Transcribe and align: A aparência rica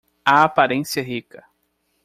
A 0.25 0.43
aparência 0.45 0.99
rica 1.03 1.45